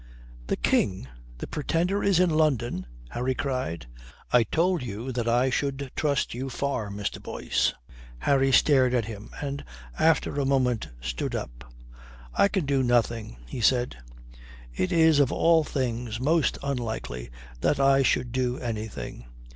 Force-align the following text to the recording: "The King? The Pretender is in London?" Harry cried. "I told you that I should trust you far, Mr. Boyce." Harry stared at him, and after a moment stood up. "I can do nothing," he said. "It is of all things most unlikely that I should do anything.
"The 0.47 0.55
King? 0.57 1.07
The 1.37 1.45
Pretender 1.45 2.03
is 2.03 2.19
in 2.19 2.31
London?" 2.31 2.87
Harry 3.09 3.35
cried. 3.35 3.85
"I 4.33 4.41
told 4.41 4.81
you 4.81 5.11
that 5.11 5.27
I 5.27 5.51
should 5.51 5.91
trust 5.95 6.33
you 6.33 6.49
far, 6.49 6.89
Mr. 6.89 7.21
Boyce." 7.21 7.75
Harry 8.17 8.51
stared 8.51 8.95
at 8.95 9.05
him, 9.05 9.29
and 9.43 9.63
after 9.99 10.39
a 10.39 10.43
moment 10.47 10.89
stood 11.01 11.35
up. 11.35 11.71
"I 12.33 12.47
can 12.47 12.65
do 12.65 12.81
nothing," 12.81 13.37
he 13.45 13.61
said. 13.61 13.95
"It 14.73 14.91
is 14.91 15.19
of 15.19 15.31
all 15.31 15.63
things 15.63 16.19
most 16.19 16.57
unlikely 16.63 17.29
that 17.59 17.79
I 17.79 18.01
should 18.01 18.31
do 18.31 18.57
anything. 18.57 19.25